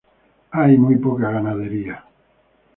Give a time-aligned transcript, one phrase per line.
[0.49, 2.03] Hay muy poca ganadería.